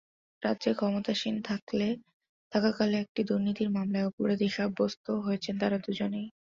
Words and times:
রাজ্যে 0.43 0.71
ক্ষমতাসীন 0.73 1.35
থাকাকালে 2.51 2.95
একটি 2.99 3.21
দুর্নীতির 3.29 3.69
মামলায় 3.71 4.07
অপরাধী 4.09 4.47
সাব্যস্ত 4.49 5.05
হয়েছেন 5.25 5.55
তাঁরা 5.61 5.77
দুজনেই। 5.79 6.27